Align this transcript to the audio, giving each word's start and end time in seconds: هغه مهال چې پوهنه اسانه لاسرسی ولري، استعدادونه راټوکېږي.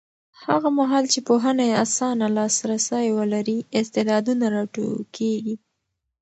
هغه 0.45 0.69
مهال 0.77 1.05
چې 1.13 1.19
پوهنه 1.27 1.65
اسانه 1.83 2.27
لاسرسی 2.37 3.05
ولري، 3.17 3.59
استعدادونه 3.79 4.45
راټوکېږي. 4.55 5.55